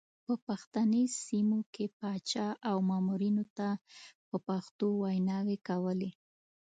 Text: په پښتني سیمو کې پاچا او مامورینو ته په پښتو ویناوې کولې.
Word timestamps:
په 0.25 0.33
پښتني 0.47 1.03
سیمو 1.23 1.59
کې 1.73 1.85
پاچا 1.99 2.47
او 2.69 2.77
مامورینو 2.89 3.43
ته 3.57 3.67
په 4.27 4.37
پښتو 4.47 4.87
ویناوې 5.03 5.57
کولې. 5.67 6.11